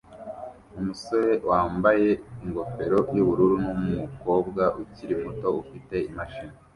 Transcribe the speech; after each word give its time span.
Umusore 0.79 1.31
wambaye 1.49 2.09
ingofero 2.43 2.97
yubururu 3.15 3.55
numukobwa 3.63 4.63
ukiri 4.83 5.13
muto 5.23 5.47
ufite 5.61 5.95
imashini 6.09 6.55